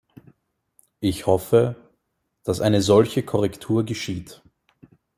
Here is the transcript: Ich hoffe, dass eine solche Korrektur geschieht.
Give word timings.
Ich 0.99 1.27
hoffe, 1.27 1.75
dass 2.43 2.59
eine 2.59 2.81
solche 2.81 3.21
Korrektur 3.21 3.83
geschieht. 3.83 4.41